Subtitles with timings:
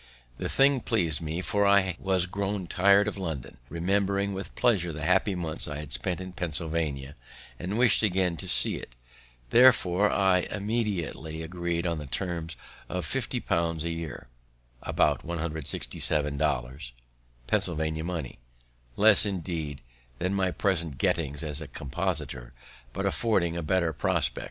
[0.39, 5.03] The thing pleas'd me; for I was grown tired of London, remembered with pleasure the
[5.05, 7.15] happy months I had spent in Pennsylvania,
[7.59, 8.95] and wish'd again to see it;
[9.51, 12.57] therefore I immediately agreed on the terms
[12.89, 14.27] of fifty pounds a year,
[14.83, 15.83] Pennsylvania
[18.03, 18.39] money;
[18.95, 19.81] less, indeed,
[20.17, 22.53] than my present gettings as a compositor,
[22.91, 24.39] but affording a better prospect.